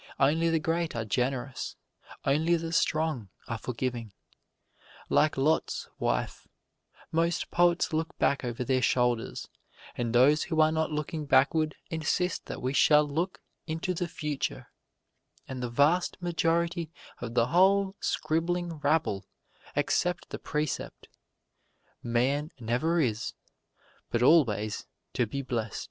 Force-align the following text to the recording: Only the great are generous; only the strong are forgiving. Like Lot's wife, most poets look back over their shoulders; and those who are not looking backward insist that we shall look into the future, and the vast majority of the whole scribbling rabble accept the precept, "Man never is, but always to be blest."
Only 0.19 0.49
the 0.49 0.57
great 0.57 0.95
are 0.95 1.05
generous; 1.05 1.75
only 2.25 2.55
the 2.55 2.71
strong 2.73 3.29
are 3.47 3.59
forgiving. 3.59 4.13
Like 5.09 5.37
Lot's 5.37 5.89
wife, 5.99 6.47
most 7.11 7.51
poets 7.51 7.93
look 7.93 8.17
back 8.17 8.43
over 8.43 8.63
their 8.63 8.81
shoulders; 8.81 9.47
and 9.95 10.11
those 10.11 10.45
who 10.45 10.59
are 10.59 10.71
not 10.71 10.91
looking 10.91 11.27
backward 11.27 11.75
insist 11.91 12.47
that 12.47 12.63
we 12.63 12.73
shall 12.73 13.03
look 13.07 13.43
into 13.67 13.93
the 13.93 14.07
future, 14.07 14.71
and 15.47 15.61
the 15.61 15.69
vast 15.69 16.19
majority 16.19 16.91
of 17.19 17.35
the 17.35 17.49
whole 17.49 17.95
scribbling 17.99 18.79
rabble 18.79 19.27
accept 19.75 20.29
the 20.31 20.39
precept, 20.39 21.09
"Man 22.01 22.49
never 22.59 22.99
is, 22.99 23.33
but 24.09 24.23
always 24.23 24.87
to 25.13 25.27
be 25.27 25.43
blest." 25.43 25.79